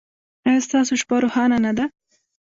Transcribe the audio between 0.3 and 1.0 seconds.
ایا ستاسو